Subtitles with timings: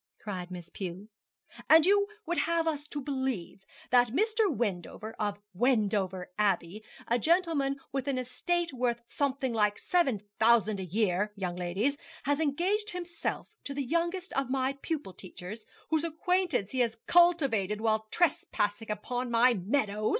[0.17, 1.09] cried Miss Pew.
[1.69, 4.51] 'And you would wish us to believe that Mr.
[4.51, 10.83] Wendover, of Wendover Abbey a gentleman with an estate worth something like seven thousand a
[10.85, 16.71] year, young ladies has engaged himself to the youngest of my pupil teachers, whose acquaintance
[16.71, 20.09] he has cultivated while trespassing on my meadow?